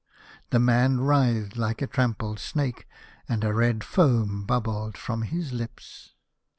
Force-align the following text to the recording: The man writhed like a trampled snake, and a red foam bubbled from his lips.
The 0.49 0.57
man 0.57 1.01
writhed 1.01 1.57
like 1.57 1.79
a 1.83 1.85
trampled 1.85 2.39
snake, 2.39 2.87
and 3.29 3.43
a 3.43 3.53
red 3.53 3.83
foam 3.83 4.45
bubbled 4.47 4.97
from 4.97 5.21
his 5.21 5.53
lips. 5.53 6.15